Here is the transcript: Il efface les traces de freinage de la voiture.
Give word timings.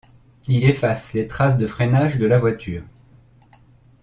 Il 0.47 0.63
efface 0.63 1.13
les 1.13 1.27
traces 1.27 1.57
de 1.57 1.67
freinage 1.67 2.17
de 2.17 2.25
la 2.25 2.39
voiture. 2.39 2.81